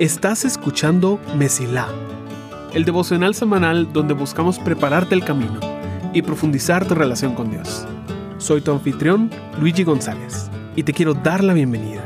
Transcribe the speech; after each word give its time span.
Estás 0.00 0.46
escuchando 0.46 1.20
Mesilá, 1.36 1.86
el 2.72 2.86
devocional 2.86 3.34
semanal 3.34 3.92
donde 3.92 4.14
buscamos 4.14 4.58
prepararte 4.58 5.14
el 5.14 5.22
camino 5.22 5.60
y 6.14 6.22
profundizar 6.22 6.88
tu 6.88 6.94
relación 6.94 7.34
con 7.34 7.50
Dios. 7.50 7.86
Soy 8.38 8.62
tu 8.62 8.72
anfitrión, 8.72 9.30
Luigi 9.60 9.84
González, 9.84 10.48
y 10.74 10.84
te 10.84 10.94
quiero 10.94 11.12
dar 11.12 11.44
la 11.44 11.52
bienvenida. 11.52 12.02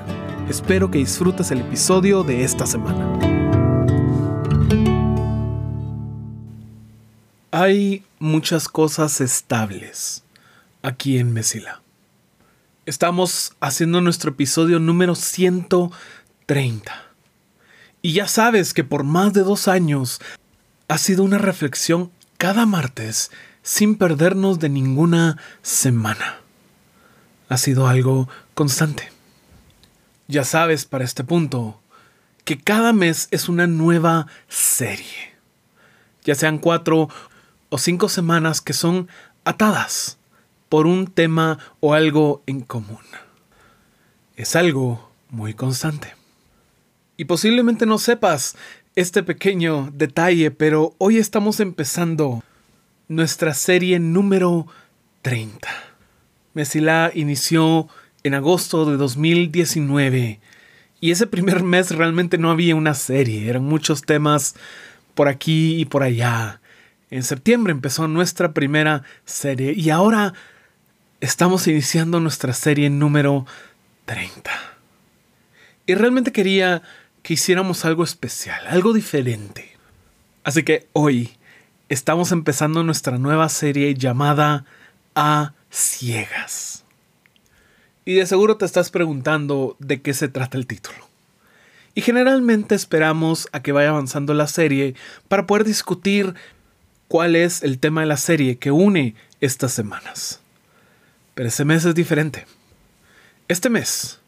Espero 0.48 0.90
que 0.90 0.98
disfrutes 0.98 1.52
el 1.52 1.60
episodio 1.60 2.24
de 2.24 2.42
esta 2.42 2.66
semana. 2.66 3.12
Hay 7.52 8.02
muchas 8.18 8.66
cosas 8.66 9.20
estables 9.20 10.24
aquí 10.82 11.18
en 11.18 11.32
Mesila. 11.32 11.83
Estamos 12.86 13.54
haciendo 13.60 14.02
nuestro 14.02 14.32
episodio 14.32 14.78
número 14.78 15.14
130 15.14 17.02
y 18.02 18.12
ya 18.12 18.28
sabes 18.28 18.74
que 18.74 18.84
por 18.84 19.04
más 19.04 19.32
de 19.32 19.40
dos 19.40 19.68
años 19.68 20.20
ha 20.88 20.98
sido 20.98 21.24
una 21.24 21.38
reflexión 21.38 22.10
cada 22.36 22.66
martes 22.66 23.30
sin 23.62 23.96
perdernos 23.96 24.58
de 24.58 24.68
ninguna 24.68 25.38
semana. 25.62 26.40
Ha 27.48 27.56
sido 27.56 27.88
algo 27.88 28.28
constante. 28.52 29.10
Ya 30.28 30.44
sabes 30.44 30.84
para 30.84 31.04
este 31.04 31.24
punto 31.24 31.80
que 32.44 32.58
cada 32.60 32.92
mes 32.92 33.28
es 33.30 33.48
una 33.48 33.66
nueva 33.66 34.26
serie. 34.48 35.32
Ya 36.22 36.34
sean 36.34 36.58
cuatro 36.58 37.08
o 37.70 37.78
cinco 37.78 38.10
semanas 38.10 38.60
que 38.60 38.74
son 38.74 39.08
atadas 39.46 40.18
por 40.68 40.86
un 40.86 41.06
tema 41.06 41.58
o 41.80 41.94
algo 41.94 42.42
en 42.46 42.60
común. 42.60 43.04
Es 44.36 44.56
algo 44.56 45.10
muy 45.30 45.54
constante. 45.54 46.14
Y 47.16 47.26
posiblemente 47.26 47.86
no 47.86 47.98
sepas 47.98 48.56
este 48.96 49.22
pequeño 49.22 49.90
detalle, 49.92 50.50
pero 50.50 50.94
hoy 50.98 51.18
estamos 51.18 51.60
empezando 51.60 52.42
nuestra 53.08 53.54
serie 53.54 53.98
número 53.98 54.66
30. 55.22 55.68
Mesila 56.54 57.10
inició 57.14 57.88
en 58.22 58.34
agosto 58.34 58.84
de 58.84 58.96
2019 58.96 60.40
y 61.00 61.10
ese 61.10 61.26
primer 61.26 61.62
mes 61.62 61.90
realmente 61.90 62.38
no 62.38 62.50
había 62.50 62.76
una 62.76 62.94
serie, 62.94 63.48
eran 63.48 63.64
muchos 63.64 64.02
temas 64.02 64.54
por 65.14 65.28
aquí 65.28 65.80
y 65.80 65.84
por 65.84 66.02
allá. 66.02 66.60
En 67.10 67.22
septiembre 67.22 67.72
empezó 67.72 68.08
nuestra 68.08 68.52
primera 68.52 69.02
serie 69.24 69.72
y 69.76 69.90
ahora 69.90 70.34
estamos 71.24 71.66
iniciando 71.66 72.20
nuestra 72.20 72.52
serie 72.52 72.90
número 72.90 73.46
30. 74.04 74.50
Y 75.86 75.94
realmente 75.94 76.32
quería 76.32 76.82
que 77.22 77.32
hiciéramos 77.32 77.86
algo 77.86 78.04
especial, 78.04 78.66
algo 78.66 78.92
diferente. 78.92 79.74
Así 80.42 80.64
que 80.64 80.86
hoy 80.92 81.30
estamos 81.88 82.30
empezando 82.30 82.84
nuestra 82.84 83.16
nueva 83.16 83.48
serie 83.48 83.94
llamada 83.94 84.66
A 85.14 85.54
Ciegas. 85.70 86.84
Y 88.04 88.12
de 88.12 88.26
seguro 88.26 88.58
te 88.58 88.66
estás 88.66 88.90
preguntando 88.90 89.76
de 89.78 90.02
qué 90.02 90.12
se 90.12 90.28
trata 90.28 90.58
el 90.58 90.66
título. 90.66 91.08
Y 91.94 92.02
generalmente 92.02 92.74
esperamos 92.74 93.48
a 93.52 93.62
que 93.62 93.72
vaya 93.72 93.88
avanzando 93.88 94.34
la 94.34 94.46
serie 94.46 94.94
para 95.28 95.46
poder 95.46 95.64
discutir 95.64 96.34
cuál 97.08 97.34
es 97.34 97.62
el 97.62 97.78
tema 97.78 98.02
de 98.02 98.08
la 98.08 98.18
serie 98.18 98.58
que 98.58 98.72
une 98.72 99.14
estas 99.40 99.72
semanas. 99.72 100.43
Pero 101.34 101.48
ese 101.48 101.64
mes 101.64 101.84
es 101.84 101.94
diferente. 101.94 102.46
Este 103.48 103.68
mes 103.68 104.20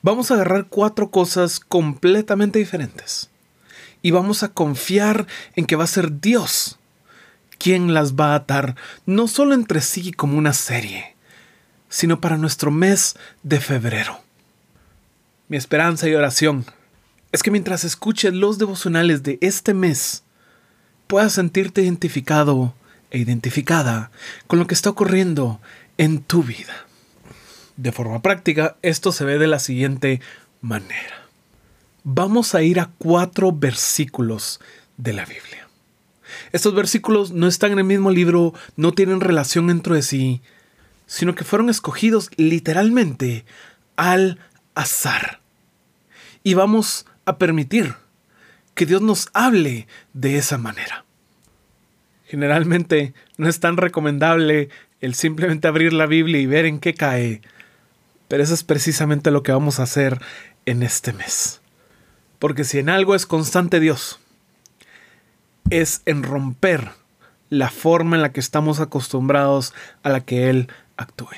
vamos 0.00 0.30
a 0.30 0.34
agarrar 0.34 0.66
cuatro 0.68 1.10
cosas 1.10 1.60
completamente 1.60 2.58
diferentes. 2.58 3.30
Y 4.00 4.10
vamos 4.10 4.42
a 4.42 4.48
confiar 4.48 5.26
en 5.54 5.66
que 5.66 5.76
va 5.76 5.84
a 5.84 5.88
ser 5.88 6.20
Dios 6.20 6.78
quien 7.58 7.94
las 7.94 8.14
va 8.14 8.32
a 8.32 8.36
atar, 8.36 8.74
no 9.06 9.28
solo 9.28 9.54
entre 9.54 9.80
sí 9.80 10.10
como 10.10 10.36
una 10.36 10.52
serie, 10.52 11.14
sino 11.88 12.20
para 12.20 12.36
nuestro 12.36 12.72
mes 12.72 13.14
de 13.44 13.60
febrero. 13.60 14.20
Mi 15.46 15.56
esperanza 15.56 16.08
y 16.08 16.14
oración 16.14 16.64
es 17.30 17.44
que 17.44 17.52
mientras 17.52 17.84
escuches 17.84 18.34
los 18.34 18.58
devocionales 18.58 19.22
de 19.22 19.38
este 19.40 19.74
mes, 19.74 20.24
puedas 21.06 21.34
sentirte 21.34 21.82
identificado 21.82 22.74
e 23.12 23.18
identificada 23.18 24.10
con 24.48 24.58
lo 24.58 24.66
que 24.66 24.74
está 24.74 24.90
ocurriendo 24.90 25.60
en 26.02 26.20
tu 26.20 26.42
vida. 26.42 26.88
De 27.76 27.92
forma 27.92 28.22
práctica, 28.22 28.76
esto 28.82 29.12
se 29.12 29.24
ve 29.24 29.38
de 29.38 29.46
la 29.46 29.60
siguiente 29.60 30.20
manera. 30.60 31.28
Vamos 32.02 32.56
a 32.56 32.62
ir 32.62 32.80
a 32.80 32.90
cuatro 32.98 33.52
versículos 33.52 34.60
de 34.96 35.12
la 35.12 35.24
Biblia. 35.24 35.68
Estos 36.50 36.74
versículos 36.74 37.30
no 37.30 37.46
están 37.46 37.70
en 37.70 37.78
el 37.78 37.84
mismo 37.84 38.10
libro, 38.10 38.52
no 38.74 38.90
tienen 38.90 39.20
relación 39.20 39.70
entre 39.70 40.02
sí, 40.02 40.42
sino 41.06 41.36
que 41.36 41.44
fueron 41.44 41.70
escogidos 41.70 42.30
literalmente 42.34 43.44
al 43.94 44.40
azar. 44.74 45.40
Y 46.42 46.54
vamos 46.54 47.06
a 47.26 47.38
permitir 47.38 47.94
que 48.74 48.86
Dios 48.86 49.02
nos 49.02 49.28
hable 49.34 49.86
de 50.14 50.36
esa 50.36 50.58
manera. 50.58 51.04
Generalmente 52.26 53.14
no 53.36 53.48
es 53.48 53.60
tan 53.60 53.76
recomendable 53.76 54.68
el 55.02 55.14
simplemente 55.14 55.68
abrir 55.68 55.92
la 55.92 56.06
Biblia 56.06 56.40
y 56.40 56.46
ver 56.46 56.64
en 56.64 56.78
qué 56.78 56.94
cae, 56.94 57.42
pero 58.28 58.42
eso 58.42 58.54
es 58.54 58.64
precisamente 58.64 59.30
lo 59.30 59.42
que 59.42 59.52
vamos 59.52 59.78
a 59.78 59.82
hacer 59.82 60.18
en 60.64 60.82
este 60.82 61.12
mes. 61.12 61.60
Porque 62.38 62.64
si 62.64 62.78
en 62.78 62.88
algo 62.88 63.14
es 63.14 63.26
constante 63.26 63.80
Dios, 63.80 64.20
es 65.68 66.02
en 66.06 66.22
romper 66.22 66.92
la 67.50 67.68
forma 67.68 68.16
en 68.16 68.22
la 68.22 68.32
que 68.32 68.40
estamos 68.40 68.80
acostumbrados 68.80 69.74
a 70.02 70.08
la 70.08 70.20
que 70.20 70.48
Él 70.48 70.68
actúe. 70.96 71.36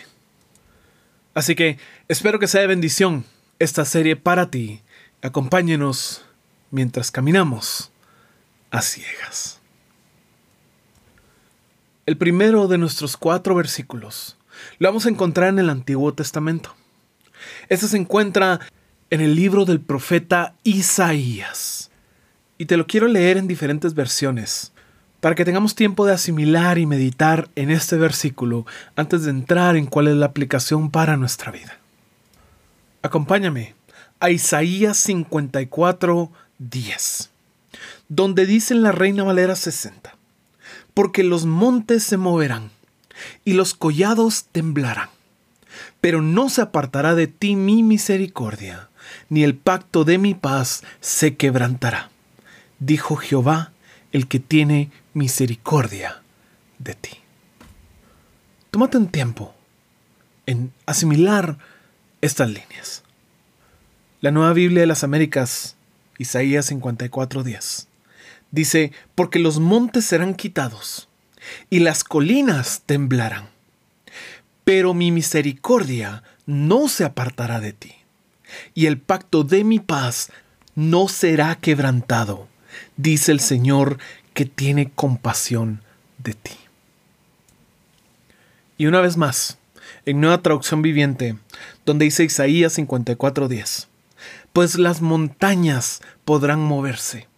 Así 1.35 1.57
que 1.57 1.79
espero 2.07 2.39
que 2.39 2.47
sea 2.47 2.61
de 2.61 2.69
bendición 2.69 3.25
esta 3.59 3.85
serie 3.85 4.15
para 4.15 4.51
ti. 4.51 4.83
Acompáñenos 5.23 6.25
mientras 6.71 7.11
caminamos 7.11 7.91
a 8.71 8.83
ciegas. 8.83 9.61
El 12.07 12.19
primero 12.19 12.69
de 12.69 12.77
nuestros 12.77 13.17
cuatro 13.17 13.55
versículos 13.55 14.37
lo 14.79 14.89
vamos 14.89 15.07
a 15.07 15.09
encontrar 15.09 15.49
en 15.49 15.59
el 15.59 15.71
Antiguo 15.71 16.13
Testamento. 16.13 16.75
Este 17.71 17.89
se 17.89 17.97
encuentra 17.97 18.61
en 19.09 19.23
el 19.23 19.35
libro 19.35 19.65
del 19.65 19.81
profeta 19.81 20.55
Isaías. 20.65 21.91
Y 22.59 22.67
te 22.67 22.77
lo 22.77 22.87
quiero 22.87 23.09
leer 23.09 23.39
en 23.39 23.49
diferentes 23.49 23.95
versiones, 23.95 24.73
para 25.21 25.35
que 25.35 25.47
tengamos 25.47 25.75
tiempo 25.75 26.05
de 26.05 26.13
asimilar 26.13 26.77
y 26.77 26.85
meditar 26.85 27.49
en 27.57 27.71
este 27.71 27.97
versículo 27.97 28.67
antes 28.97 29.25
de 29.25 29.31
entrar 29.31 29.75
en 29.75 29.87
cuál 29.87 30.09
es 30.09 30.15
la 30.15 30.27
aplicación 30.27 30.91
para 30.91 31.17
nuestra 31.17 31.53
vida. 31.53 31.79
Acompáñame 33.01 33.75
a 34.21 34.29
Isaías 34.31 34.99
54, 34.99 36.31
10, 36.59 37.31
donde 38.11 38.45
dice 38.45 38.75
en 38.75 38.83
la 38.83 38.93
Reina 38.93 39.25
Valera 39.25 39.57
60, 39.57 40.14
porque 40.95 41.25
los 41.25 41.45
montes 41.45 42.05
se 42.05 42.17
moverán 42.17 42.71
y 43.45 43.53
los 43.53 43.75
collados 43.75 44.47
temblarán 44.53 45.11
pero 46.01 46.23
no 46.23 46.49
se 46.49 46.63
apartará 46.63 47.15
de 47.15 47.27
ti 47.27 47.57
mi 47.57 47.83
misericordia, 47.83 48.89
ni 49.29 49.43
el 49.43 49.55
pacto 49.55 50.05
de 50.05 50.19
mi 50.19 50.35
paz 50.35 50.83
se 51.01 51.37
quebrantará, 51.37 52.11
dijo 52.79 53.17
Jehová, 53.17 53.73
el 54.13 54.29
que 54.29 54.39
tiene 54.39 54.91
misericordia 55.13 56.23
de 56.79 56.95
ti. 56.95 57.11
Tómate 58.71 58.99
un 58.99 59.09
tiempo 59.09 59.55
en 60.47 60.73
asimilar 60.87 61.59
estas 62.21 62.49
líneas. 62.49 63.03
La 64.21 64.31
Nueva 64.31 64.53
Biblia 64.53 64.83
de 64.83 64.87
las 64.87 65.05
Américas, 65.05 65.77
Isaías 66.19 66.71
54:10, 66.71 67.87
dice, 68.55 68.93
porque 69.15 69.39
los 69.39 69.59
montes 69.61 70.05
serán 70.05 70.35
quitados 70.35 71.09
y 71.71 71.81
las 71.81 72.05
colinas 72.05 72.83
temblarán 72.87 73.55
pero 74.65 74.95
mi 74.95 75.13
misericordia 75.13 76.23
no 76.47 76.89
se 76.89 77.05
apartará 77.05 77.61
de 77.61 77.73
ti, 77.73 77.95
y 78.75 78.87
el 78.87 78.99
pacto 78.99 79.45
de 79.45 79.63
mi 79.63 79.79
paz 79.79 80.33
no 80.75 81.09
será 81.09 81.55
quebrantado, 81.57 82.49
dice 82.97 83.31
el 83.31 83.41
Señor 83.41 83.99
que 84.33 84.47
tiene 84.47 84.91
compasión 84.91 85.83
de 86.19 86.35
ti. 86.35 86.57
Y 88.77 88.87
una 88.87 89.01
vez 89.01 89.17
más, 89.17 89.59
en 90.07 90.21
nueva 90.21 90.43
traducción 90.43 90.83
viviente, 90.83 91.37
donde 91.85 92.07
dice 92.07 92.25
Isaías 92.25 92.77
54:10, 92.77 93.87
pues 94.53 94.79
las 94.79 95.01
montañas 95.03 96.01
podrán 96.25 96.61
moverse 96.61 97.29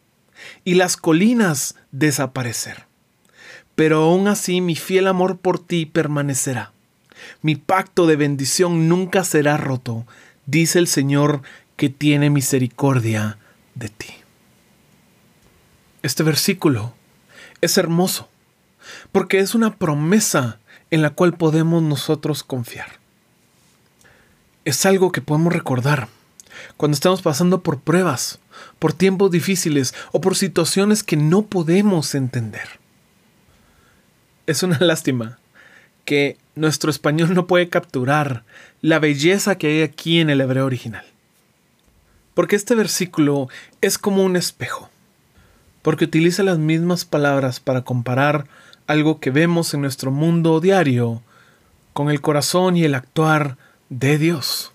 y 0.65 0.75
las 0.75 0.97
colinas 0.97 1.77
desaparecer, 1.93 2.87
pero 3.75 4.05
aún 4.05 4.29
así 4.29 4.61
mi 4.61 4.77
fiel 4.77 5.07
amor 5.07 5.39
por 5.39 5.59
ti 5.59 5.87
permanecerá 5.87 6.73
mi 7.43 7.57
pacto 7.57 8.07
de 8.07 8.17
bendición 8.17 8.89
nunca 8.89 9.25
será 9.25 9.57
roto, 9.57 10.07
dice 10.47 10.79
el 10.79 10.87
Señor 10.87 11.43
que 11.77 11.89
tiene 11.89 12.31
misericordia 12.31 13.39
de 13.75 13.89
ti. 13.89 14.15
Este 16.03 16.23
versículo 16.23 16.95
es 17.61 17.79
hermoso 17.79 18.29
porque 19.13 19.39
es 19.39 19.55
una 19.55 19.77
promesa 19.77 20.59
en 20.91 21.03
la 21.03 21.11
cual 21.11 21.37
podemos 21.37 21.83
nosotros 21.83 22.45
confiar. 22.45 23.01
Es 24.65 24.87
algo 24.87 25.13
que 25.13 25.21
podemos 25.21 25.53
recordar 25.53 26.09
cuando 26.77 26.95
estamos 26.95 27.23
pasando 27.23 27.63
por 27.63 27.81
pruebas, 27.81 28.39
por 28.79 28.93
tiempos 28.93 29.31
difíciles 29.31 29.95
o 30.13 30.21
por 30.21 30.37
situaciones 30.37 31.03
que 31.03 31.17
no 31.17 31.43
podemos 31.43 32.15
entender. 32.15 32.69
Es 34.47 34.63
una 34.63 34.79
lástima 34.81 35.39
que 36.05 36.39
nuestro 36.55 36.91
español 36.91 37.35
no 37.35 37.47
puede 37.47 37.69
capturar 37.69 38.45
la 38.81 38.99
belleza 38.99 39.59
que 39.59 39.67
hay 39.67 39.83
aquí 39.83 40.21
en 40.21 40.31
el 40.31 40.41
hebreo 40.41 40.65
original. 40.65 41.05
Porque 42.35 42.57
este 42.57 42.75
versículo 42.75 43.49
es 43.81 43.99
como 43.99 44.23
un 44.23 44.37
espejo, 44.37 44.91
porque 45.83 46.05
utiliza 46.05 46.43
las 46.43 46.59
mismas 46.59 47.05
palabras 47.05 47.61
para 47.61 47.83
comparar 47.83 48.47
algo 48.87 49.21
que 49.21 49.31
vemos 49.31 49.75
en 49.75 49.81
nuestro 49.81 50.11
mundo 50.11 50.61
diario 50.61 51.23
con 51.93 52.11
el 52.11 52.21
corazón 52.21 52.77
y 52.77 52.85
el 52.85 52.95
actuar 52.95 53.57
de 53.89 54.19
Dios. 54.19 54.73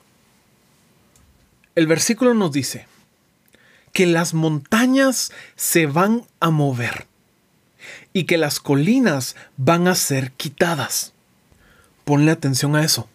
El 1.76 1.88
versículo 1.88 2.34
nos 2.34 2.52
dice 2.52 2.88
que 3.94 4.06
las 4.06 4.34
montañas 4.34 5.32
se 5.56 5.86
van 5.86 6.26
a 6.40 6.50
mover 6.50 7.08
y 8.14 8.26
que 8.26 8.38
las 8.38 8.60
colinas 8.60 9.36
van 9.58 9.88
a 9.88 9.96
ser 9.96 10.32
quitadas. 10.32 11.14
Ponle 12.06 12.32
atención 12.32 12.76
a 12.76 12.84
eso. 12.84 13.10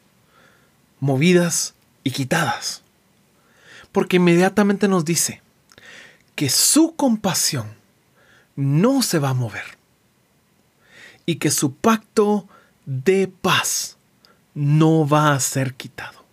Movidas 1.00 1.75
y 2.05 2.11
quitadas. 2.11 2.82
Porque 3.93 4.17
inmediatamente 4.17 4.88
nos 4.88 5.05
dice 5.05 5.43
que 6.34 6.49
su 6.49 6.94
compasión 6.96 7.75
no 8.55 9.02
se 9.02 9.19
va 9.19 9.31
a 9.31 9.34
mover. 9.34 9.76
Y 11.25 11.37
que 11.37 11.50
su 11.50 11.75
pacto 11.75 12.49
de 12.84 13.28
paz 13.28 13.96
no 14.55 15.06
va 15.06 15.32
a 15.32 15.40
ser 15.40 15.75
quitado. 15.75 16.25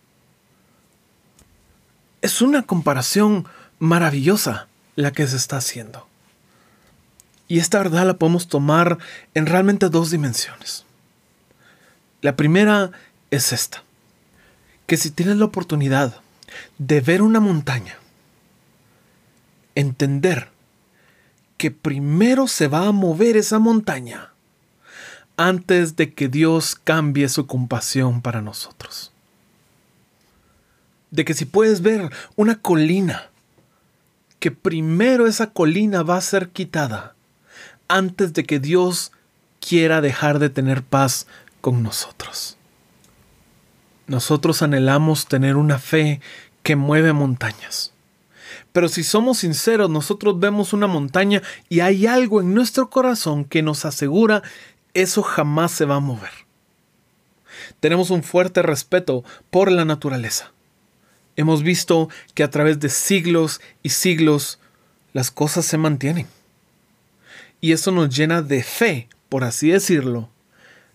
Es 2.21 2.41
una 2.41 2.63
comparación 2.63 3.45
maravillosa 3.83 4.69
la 4.95 5.11
que 5.11 5.27
se 5.27 5.35
está 5.35 5.57
haciendo. 5.57 6.07
Y 7.49 7.59
esta 7.59 7.79
verdad 7.79 8.07
la 8.07 8.13
podemos 8.13 8.47
tomar 8.47 8.97
en 9.33 9.45
realmente 9.45 9.89
dos 9.89 10.09
dimensiones. 10.09 10.85
La 12.21 12.37
primera 12.37 12.91
es 13.29 13.51
esta, 13.51 13.83
que 14.87 14.95
si 14.95 15.11
tienes 15.11 15.35
la 15.35 15.43
oportunidad 15.43 16.21
de 16.77 17.01
ver 17.01 17.21
una 17.21 17.41
montaña, 17.41 17.97
entender 19.75 20.47
que 21.57 21.69
primero 21.69 22.47
se 22.47 22.69
va 22.69 22.87
a 22.87 22.93
mover 22.93 23.35
esa 23.35 23.59
montaña 23.59 24.29
antes 25.35 25.97
de 25.97 26.13
que 26.13 26.29
Dios 26.29 26.75
cambie 26.81 27.27
su 27.27 27.47
compasión 27.47 28.21
para 28.21 28.41
nosotros. 28.41 29.11
De 31.11 31.25
que 31.25 31.33
si 31.33 31.43
puedes 31.43 31.81
ver 31.81 32.09
una 32.37 32.61
colina, 32.61 33.29
que 34.43 34.51
primero 34.51 35.25
esa 35.25 35.51
colina 35.51 36.03
va 36.03 36.17
a 36.17 36.21
ser 36.21 36.49
quitada 36.49 37.15
antes 37.87 38.33
de 38.33 38.43
que 38.43 38.59
Dios 38.59 39.13
quiera 39.61 40.01
dejar 40.01 40.37
de 40.37 40.49
tener 40.49 40.83
paz 40.83 41.27
con 41.61 41.81
nosotros. 41.81 42.57
Nosotros 44.05 44.61
anhelamos 44.61 45.27
tener 45.27 45.55
una 45.55 45.79
fe 45.79 46.19
que 46.61 46.75
mueve 46.75 47.13
montañas. 47.13 47.93
Pero 48.73 48.89
si 48.89 49.03
somos 49.05 49.37
sinceros, 49.37 49.89
nosotros 49.89 50.37
vemos 50.37 50.73
una 50.73 50.87
montaña 50.87 51.41
y 51.69 51.79
hay 51.79 52.05
algo 52.05 52.41
en 52.41 52.53
nuestro 52.53 52.89
corazón 52.89 53.45
que 53.45 53.61
nos 53.61 53.85
asegura 53.85 54.43
eso 54.93 55.23
jamás 55.23 55.71
se 55.71 55.85
va 55.85 55.95
a 55.95 56.01
mover. 56.01 56.33
Tenemos 57.79 58.09
un 58.09 58.23
fuerte 58.23 58.61
respeto 58.61 59.23
por 59.49 59.71
la 59.71 59.85
naturaleza. 59.85 60.51
Hemos 61.35 61.63
visto 61.63 62.09
que 62.33 62.43
a 62.43 62.49
través 62.49 62.79
de 62.79 62.89
siglos 62.89 63.61
y 63.81 63.89
siglos 63.89 64.59
las 65.13 65.31
cosas 65.31 65.65
se 65.65 65.77
mantienen. 65.77 66.27
Y 67.61 67.71
eso 67.71 67.91
nos 67.91 68.15
llena 68.15 68.41
de 68.41 68.63
fe, 68.63 69.07
por 69.29 69.43
así 69.43 69.69
decirlo, 69.69 70.29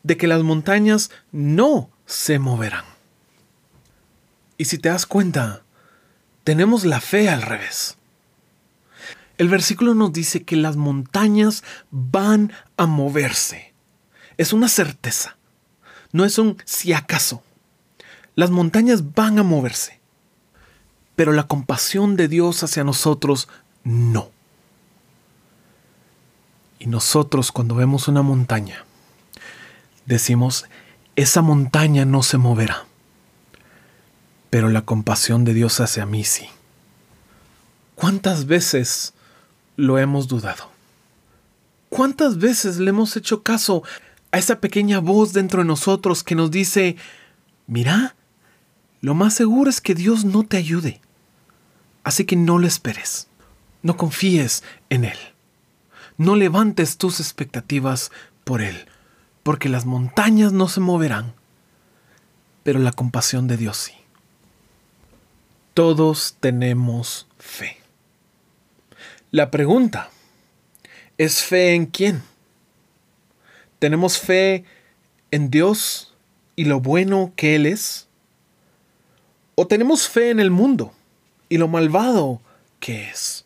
de 0.03 0.17
que 0.17 0.27
las 0.27 0.43
montañas 0.43 1.11
no 1.33 1.91
se 2.07 2.39
moverán. 2.39 2.85
Y 4.59 4.67
si 4.67 4.79
te 4.79 4.89
das 4.89 5.07
cuenta, 5.07 5.63
tenemos 6.45 6.85
la 6.85 7.01
fe 7.01 7.29
al 7.29 7.43
revés. 7.43 7.97
El 9.39 9.49
versículo 9.49 9.95
nos 9.95 10.13
dice 10.13 10.43
que 10.43 10.57
las 10.57 10.77
montañas 10.77 11.63
van 11.91 12.53
a 12.77 12.87
moverse. 12.87 13.73
Es 14.37 14.53
una 14.53 14.69
certeza. 14.69 15.37
No 16.13 16.25
es 16.25 16.39
un 16.39 16.57
si 16.65 16.93
acaso. 16.93 17.43
Las 18.35 18.51
montañas 18.51 19.15
van 19.15 19.39
a 19.39 19.43
moverse. 19.45 19.98
Pero 21.19 21.33
la 21.33 21.49
compasión 21.49 22.15
de 22.15 22.29
Dios 22.29 22.63
hacia 22.63 22.85
nosotros 22.85 23.49
no. 23.83 24.31
Y 26.79 26.87
nosotros 26.87 27.51
cuando 27.51 27.75
vemos 27.75 28.07
una 28.07 28.23
montaña, 28.23 28.85
decimos, 30.07 30.67
esa 31.17 31.43
montaña 31.43 32.05
no 32.05 32.23
se 32.23 32.39
moverá. 32.39 32.87
Pero 34.49 34.69
la 34.69 34.83
compasión 34.83 35.45
de 35.45 35.55
Dios 35.55 35.81
hacia 35.81 36.07
mí 36.07 36.23
sí. 36.23 36.47
¿Cuántas 37.97 38.47
veces 38.47 39.13
lo 39.75 39.99
hemos 39.99 40.29
dudado? 40.29 40.71
¿Cuántas 41.89 42.39
veces 42.39 42.79
le 42.79 42.91
hemos 42.91 43.17
hecho 43.17 43.43
caso 43.43 43.83
a 44.31 44.39
esa 44.39 44.61
pequeña 44.61 45.01
voz 45.01 45.33
dentro 45.33 45.63
de 45.63 45.67
nosotros 45.67 46.23
que 46.23 46.37
nos 46.37 46.53
dice, 46.53 46.95
mira, 47.67 48.15
lo 49.01 49.15
más 49.15 49.35
seguro 49.35 49.69
es 49.69 49.81
que 49.81 49.97
Dios 49.97 50.25
no 50.25 50.45
te 50.45 50.59
ayude. 50.59 51.01
Así 52.05 52.25
que 52.25 52.37
no 52.37 52.59
lo 52.59 52.67
esperes. 52.67 53.29
No 53.83 53.97
confíes 53.97 54.63
en 54.91 55.05
Él. 55.05 55.19
No 56.17 56.37
levantes 56.37 56.97
tus 56.97 57.21
expectativas 57.21 58.11
por 58.45 58.63
Él 58.63 58.89
porque 59.49 59.71
las 59.71 59.87
montañas 59.87 60.53
no 60.53 60.69
se 60.69 60.81
moverán, 60.81 61.33
pero 62.65 62.79
la 62.81 62.93
compasión 62.93 63.49
de 63.49 63.57
Dios 63.57 63.79
sí. 63.79 63.95
Todos 65.73 66.37
tenemos 66.39 67.27
fe. 67.39 67.79
La 69.31 69.51
pregunta, 69.51 70.11
¿es 71.17 71.43
fe 71.43 71.73
en 71.73 71.87
quién? 71.87 72.23
¿Tenemos 73.79 74.19
fe 74.19 74.67
en 75.31 75.49
Dios 75.49 76.15
y 76.55 76.67
lo 76.67 76.81
bueno 76.81 77.33
que 77.35 77.55
Él 77.55 77.65
es? 77.65 78.07
¿O 79.55 79.67
tenemos 79.67 80.11
fe 80.11 80.29
en 80.29 80.41
el 80.41 80.51
mundo 80.51 80.93
y 81.49 81.59
lo 81.59 81.69
malvado 81.69 82.41
que 82.81 83.09
es? 83.11 83.45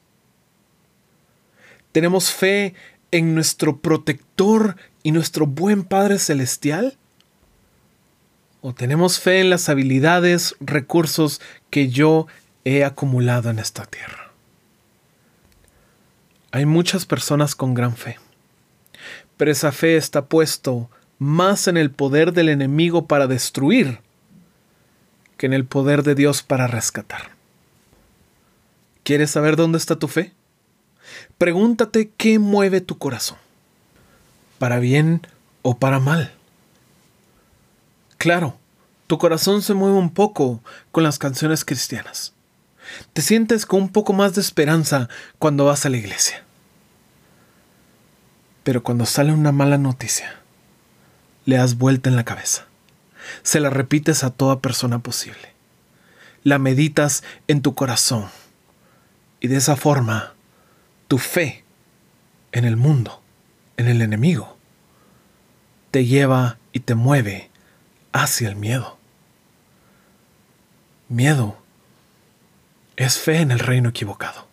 ¿Tenemos 1.93 2.33
fe 2.33 2.75
en 3.11 3.35
nuestro 3.35 3.79
protector 3.79 4.77
y 5.03 5.13
nuestro 5.13 5.47
buen 5.47 5.85
Padre 5.85 6.19
Celestial? 6.19 6.97
¿O 8.63 8.73
tenemos 8.73 9.21
fe 9.21 9.41
en 9.41 9.51
las 9.51 9.69
habilidades, 9.69 10.55
recursos 10.61 11.41
que 11.69 11.89
yo 11.89 12.27
he 12.65 12.85
acumulado 12.85 13.51
en 13.51 13.59
esta 13.59 13.85
tierra? 13.85 14.33
Hay 16.51 16.67
muchas 16.67 17.07
personas 17.07 17.55
con 17.55 17.75
gran 17.75 17.97
fe, 17.97 18.19
pero 19.37 19.51
esa 19.51 19.73
fe 19.73 19.97
está 19.97 20.27
puesto 20.27 20.91
más 21.19 21.67
en 21.67 21.77
el 21.77 21.91
poder 21.91 22.33
del 22.33 22.49
enemigo 22.49 23.07
para 23.07 23.27
destruir 23.27 24.01
que 25.37 25.47
en 25.47 25.53
el 25.53 25.65
poder 25.65 26.03
de 26.03 26.15
Dios 26.15 26.43
para 26.43 26.67
rescatar. 26.67 27.42
¿Quieres 29.03 29.31
saber 29.31 29.57
dónde 29.57 29.79
está 29.79 29.97
tu 29.97 30.09
fe? 30.09 30.33
Pregúntate 31.39 32.11
qué 32.17 32.39
mueve 32.39 32.81
tu 32.81 32.99
corazón 32.99 33.39
para 34.63 34.79
bien 34.79 35.27
o 35.63 35.77
para 35.77 35.99
mal. 35.99 36.33
Claro, 38.17 38.57
tu 39.09 39.19
corazón 39.19 39.61
se 39.61 39.75
mueve 39.75 39.97
un 39.97 40.15
poco 40.15 40.63
con 40.93 41.03
las 41.03 41.19
canciones 41.19 41.65
cristianas. 41.65 42.33
Te 43.13 43.23
sientes 43.23 43.67
con 43.67 43.83
un 43.83 43.89
poco 43.89 44.13
más 44.13 44.37
de 44.37 44.41
esperanza 44.41 45.09
cuando 45.41 45.65
vas 45.65 45.85
a 45.85 45.89
la 45.89 45.97
iglesia. 45.97 46.45
Pero 48.63 48.85
cuando 48.85 49.05
sale 49.05 49.33
una 49.33 49.51
mala 49.51 49.79
noticia, 49.79 50.39
le 51.45 51.57
das 51.57 51.77
vuelta 51.77 52.09
en 52.09 52.15
la 52.15 52.25
cabeza. 52.25 52.67
Se 53.43 53.59
la 53.59 53.69
repites 53.69 54.23
a 54.23 54.31
toda 54.31 54.61
persona 54.61 55.01
posible. 55.01 55.55
La 56.45 56.61
meditas 56.61 57.25
en 57.49 57.63
tu 57.63 57.75
corazón. 57.75 58.27
Y 59.43 59.49
de 59.49 59.57
esa 59.57 59.75
forma, 59.75 60.35
tu 61.09 61.19
fe 61.19 61.65
en 62.53 62.65
el 62.65 62.77
mundo 62.77 63.21
en 63.77 63.89
el 63.89 64.01
enemigo, 64.01 64.57
te 65.91 66.07
lleva 66.07 66.59
y 66.73 66.81
te 66.81 66.95
mueve 66.95 67.51
hacia 68.13 68.49
el 68.49 68.55
miedo. 68.55 68.99
Miedo 71.09 71.59
es 72.95 73.19
fe 73.19 73.39
en 73.39 73.51
el 73.51 73.59
reino 73.59 73.89
equivocado. 73.89 74.47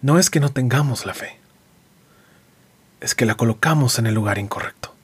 No 0.00 0.20
es 0.20 0.30
que 0.30 0.38
no 0.38 0.50
tengamos 0.50 1.04
la 1.04 1.14
fe, 1.14 1.40
es 3.00 3.16
que 3.16 3.26
la 3.26 3.34
colocamos 3.34 3.98
en 3.98 4.06
el 4.06 4.14
lugar 4.14 4.38
incorrecto. 4.38 4.94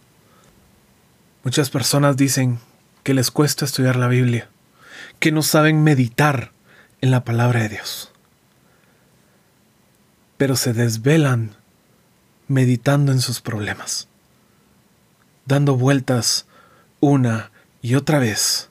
Muchas 1.42 1.70
personas 1.70 2.16
dicen 2.16 2.60
que 3.02 3.14
les 3.14 3.32
cuesta 3.32 3.64
estudiar 3.64 3.96
la 3.96 4.06
Biblia, 4.06 4.48
que 5.18 5.32
no 5.32 5.42
saben 5.42 5.82
meditar 5.82 6.52
en 7.00 7.10
la 7.10 7.24
palabra 7.24 7.60
de 7.60 7.70
Dios, 7.70 8.12
pero 10.36 10.56
se 10.56 10.72
desvelan 10.72 11.56
meditando 12.48 13.12
en 13.12 13.20
sus 13.20 13.40
problemas, 13.40 14.08
dando 15.46 15.76
vueltas 15.76 16.46
una 17.00 17.50
y 17.80 17.94
otra 17.94 18.18
vez 18.18 18.70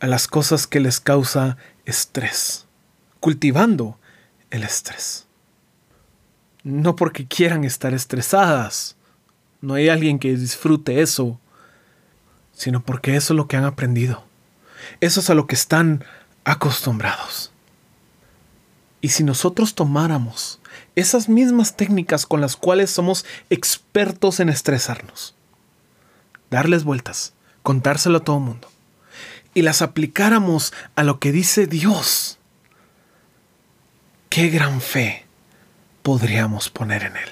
a 0.00 0.06
las 0.06 0.28
cosas 0.28 0.66
que 0.66 0.80
les 0.80 1.00
causa 1.00 1.56
estrés, 1.84 2.66
cultivando 3.20 3.98
el 4.50 4.62
estrés. 4.62 5.26
No 6.62 6.96
porque 6.96 7.26
quieran 7.26 7.64
estar 7.64 7.94
estresadas, 7.94 8.96
no 9.60 9.74
hay 9.74 9.88
alguien 9.88 10.18
que 10.18 10.36
disfrute 10.36 11.00
eso, 11.02 11.40
sino 12.52 12.82
porque 12.82 13.16
eso 13.16 13.32
es 13.32 13.36
lo 13.36 13.48
que 13.48 13.56
han 13.56 13.64
aprendido. 13.64 14.24
Eso 15.00 15.20
es 15.20 15.30
a 15.30 15.34
lo 15.34 15.46
que 15.46 15.54
están 15.54 16.04
acostumbrados. 16.44 17.52
Y 19.00 19.10
si 19.10 19.22
nosotros 19.22 19.74
tomáramos 19.74 20.60
esas 20.96 21.28
mismas 21.28 21.76
técnicas 21.76 22.26
con 22.26 22.40
las 22.40 22.56
cuales 22.56 22.90
somos 22.90 23.24
expertos 23.50 24.40
en 24.40 24.48
estresarnos, 24.48 25.34
darles 26.50 26.84
vueltas, 26.84 27.34
contárselo 27.62 28.18
a 28.18 28.24
todo 28.24 28.38
el 28.38 28.44
mundo, 28.44 28.68
y 29.54 29.62
las 29.62 29.82
aplicáramos 29.82 30.72
a 30.96 31.02
lo 31.04 31.20
que 31.20 31.32
dice 31.32 31.66
Dios, 31.66 32.38
qué 34.28 34.48
gran 34.48 34.80
fe 34.80 35.26
podríamos 36.02 36.70
poner 36.70 37.04
en 37.04 37.16
Él. 37.16 37.28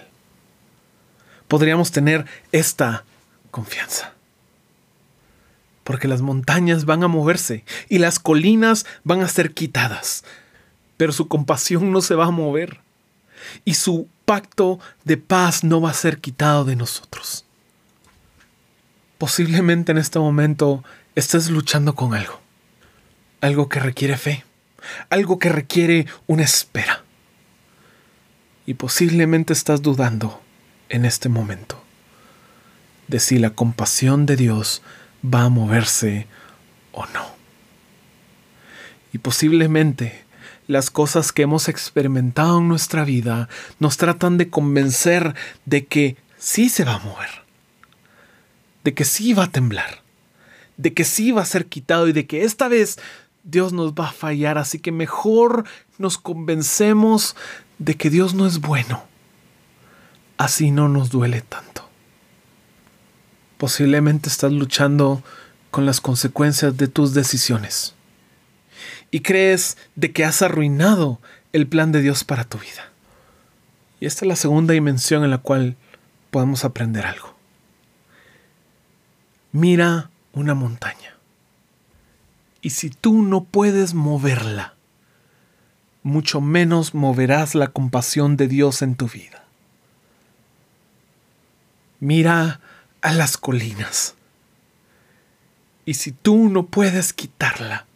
Podríamos 1.49 1.92
tener 1.92 2.26
esta 2.52 3.04
confianza. 3.50 4.12
Porque 5.85 6.08
las 6.08 6.20
montañas 6.20 6.85
van 6.85 7.04
a 7.04 7.08
moverse 7.08 7.64
y 7.88 7.99
las 7.99 8.18
colinas 8.18 8.87
van 9.04 9.20
a 9.23 9.28
ser 9.28 9.54
quitadas, 9.54 10.25
pero 10.97 11.12
su 11.12 11.29
compasión 11.29 11.93
no 11.93 12.00
se 12.00 12.15
va 12.15 12.26
a 12.26 12.31
mover 12.31 12.81
y 13.65 13.75
su 13.75 14.09
pacto 14.25 14.79
de 15.05 15.17
paz 15.17 15.65
no 15.65 15.81
va 15.81 15.91
a 15.91 15.95
ser 15.95 16.19
quitado 16.21 16.65
de 16.65 16.76
nosotros. 16.76 17.45
Posiblemente 19.19 19.93
en 19.93 19.99
este 19.99 20.19
momento 20.19 20.85
estés 21.15 21.49
luchando 21.50 21.95
con 21.95 22.15
algo. 22.15 22.41
Algo 23.41 23.69
que 23.69 23.81
requiere 23.81 24.17
fe. 24.17 24.45
Algo 25.11 25.38
que 25.38 25.49
requiere 25.49 26.07
una 26.26 26.43
espera. 26.43 27.03
Y 28.67 28.75
posiblemente 28.75 29.53
estás 29.53 29.81
dudando 29.81 30.43
en 30.88 31.05
este 31.05 31.29
momento 31.29 31.83
de 33.09 33.21
si 33.21 33.38
la 33.38 33.50
compasión 33.50 34.26
de 34.26 34.37
Dios 34.37 34.83
va 35.25 35.43
a 35.43 35.49
moverse 35.49 36.26
o 36.93 37.07
no. 37.07 37.25
Y 39.12 39.19
posiblemente 39.19 40.25
las 40.66 40.90
cosas 40.90 41.32
que 41.32 41.42
hemos 41.42 41.68
experimentado 41.68 42.58
en 42.58 42.68
nuestra 42.68 43.04
vida 43.04 43.49
nos 43.78 43.96
tratan 43.96 44.38
de 44.38 44.50
convencer 44.50 45.35
de 45.64 45.87
que 45.87 46.16
sí 46.38 46.68
se 46.68 46.85
va 46.85 46.94
a 46.94 46.99
mover, 47.00 47.30
de 48.85 48.94
que 48.94 49.04
sí 49.04 49.32
va 49.32 49.44
a 49.44 49.50
temblar, 49.50 50.02
de 50.76 50.92
que 50.92 51.04
sí 51.04 51.32
va 51.32 51.42
a 51.42 51.46
ser 51.46 51.66
quitado 51.66 52.08
y 52.08 52.12
de 52.12 52.26
que 52.26 52.44
esta 52.44 52.68
vez 52.68 52.99
Dios 53.44 53.73
nos 53.73 53.92
va 53.92 54.08
a 54.08 54.12
fallar, 54.12 54.58
así 54.58 54.78
que 54.78 54.92
mejor 54.92 55.64
nos 55.99 56.18
convencemos 56.18 57.37
de 57.78 57.96
que 57.96 58.11
Dios 58.11 58.35
no 58.35 58.46
es 58.46 58.61
bueno. 58.61 59.04
Así 60.38 60.70
no 60.70 60.88
nos 60.88 61.11
duele 61.11 61.40
tanto. 61.40 61.88
Posiblemente 63.56 64.28
estás 64.28 64.52
luchando 64.52 65.23
con 65.70 65.87
las 65.87 66.00
consecuencias 66.00 66.76
de 66.76 66.88
tus 66.88 67.14
decisiones 67.14 67.96
y 69.11 69.21
crees 69.21 69.76
de 69.95 70.12
que 70.12 70.25
has 70.25 70.43
arruinado 70.43 71.21
el 71.52 71.66
plan 71.66 71.93
de 71.93 72.02
Dios 72.02 72.25
para 72.25 72.45
tu 72.45 72.59
vida. 72.59 72.90
Y 74.00 74.07
esta 74.07 74.25
es 74.25 74.28
la 74.28 74.37
segunda 74.37 74.75
dimensión 74.75 75.25
en 75.25 75.31
la 75.31 75.38
cual 75.38 75.76
podemos 76.31 76.64
aprender 76.64 77.07
algo. 77.07 77.35
Mira 79.52 80.11
una 80.33 80.55
montaña. 80.55 81.16
Y 82.61 82.71
si 82.71 82.90
tú 82.90 83.23
no 83.23 83.45
puedes 83.45 83.95
moverla, 83.95 84.75
mucho 86.02 86.40
menos 86.40 86.95
moverás 86.95 87.55
la 87.55 87.69
compasión 87.69 88.37
de 88.37 88.49
Dios 88.49 88.83
en 88.83 88.97
tu 88.97 89.09
vida. 89.09 89.45
Mira 92.00 92.61
a 93.00 93.12
las 93.12 93.38
colinas. 93.38 94.14
Y 95.85 95.95
si 95.95 96.12
tú 96.12 96.49
no 96.49 96.66
puedes 96.66 97.12
quitarla, 97.12 97.87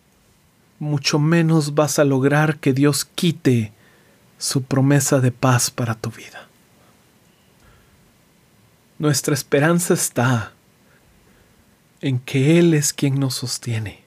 mucho 0.80 1.18
menos 1.18 1.75
vas 1.75 1.99
a 1.99 2.04
lograr 2.04 2.58
que 2.58 2.72
Dios 2.72 3.04
quite 3.04 3.72
su 4.38 4.62
promesa 4.62 5.20
de 5.20 5.30
paz 5.30 5.70
para 5.70 5.94
tu 5.94 6.10
vida. 6.10 6.49
Nuestra 8.99 9.34
esperanza 9.34 9.94
está 9.94 10.52
en 12.00 12.18
que 12.18 12.58
Él 12.58 12.72
es 12.72 12.94
quien 12.94 13.20
nos 13.20 13.34
sostiene, 13.34 14.02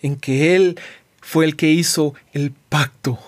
en 0.00 0.16
que 0.16 0.56
Él 0.56 0.80
fue 1.20 1.44
el 1.44 1.56
que 1.56 1.70
hizo 1.70 2.14
el 2.32 2.52
pacto 2.52 3.18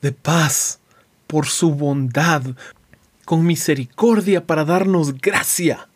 de 0.00 0.12
paz 0.12 0.80
por 1.26 1.46
su 1.46 1.74
bondad, 1.74 2.42
con 3.26 3.44
misericordia 3.44 4.46
para 4.46 4.64
darnos 4.64 5.20
gracia. 5.20 5.88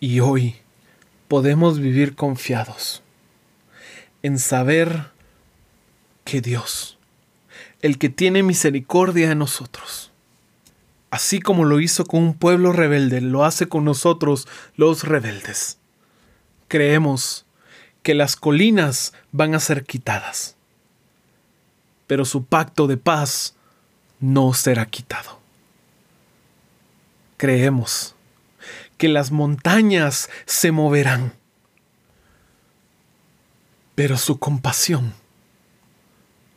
Y 0.00 0.18
hoy 0.18 0.56
podemos 1.28 1.78
vivir 1.78 2.16
confiados 2.16 3.03
en 4.24 4.38
saber 4.38 5.10
que 6.24 6.40
Dios, 6.40 6.96
el 7.82 7.98
que 7.98 8.08
tiene 8.08 8.42
misericordia 8.42 9.28
de 9.28 9.34
nosotros, 9.34 10.12
así 11.10 11.40
como 11.40 11.66
lo 11.66 11.78
hizo 11.78 12.06
con 12.06 12.22
un 12.22 12.32
pueblo 12.32 12.72
rebelde, 12.72 13.20
lo 13.20 13.44
hace 13.44 13.68
con 13.68 13.84
nosotros 13.84 14.48
los 14.76 15.04
rebeldes. 15.04 15.76
Creemos 16.68 17.44
que 18.02 18.14
las 18.14 18.34
colinas 18.36 19.12
van 19.30 19.54
a 19.54 19.60
ser 19.60 19.84
quitadas, 19.84 20.56
pero 22.06 22.24
su 22.24 22.46
pacto 22.46 22.86
de 22.86 22.96
paz 22.96 23.54
no 24.20 24.54
será 24.54 24.86
quitado. 24.86 25.38
Creemos 27.36 28.16
que 28.96 29.08
las 29.08 29.32
montañas 29.32 30.30
se 30.46 30.72
moverán, 30.72 31.34
pero 33.94 34.16
su 34.16 34.38
compasión 34.38 35.14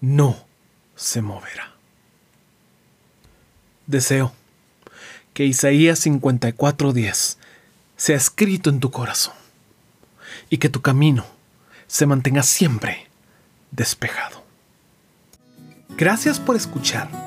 no 0.01 0.46
se 0.96 1.22
moverá. 1.22 1.74
Deseo 3.86 4.34
que 5.34 5.46
Isaías 5.46 6.06
54:10 6.06 7.38
sea 7.96 8.17
escrito 8.17 8.70
en 8.70 8.79
tu 8.79 8.91
corazón 8.91 9.36
y 10.50 10.58
que 10.58 10.70
tu 10.70 10.82
camino 10.82 11.25
se 11.88 12.06
mantenga 12.06 12.44
siempre 12.44 13.08
despejado. 13.72 14.44
Gracias 15.98 16.39
por 16.39 16.56
escuchar. 16.56 17.26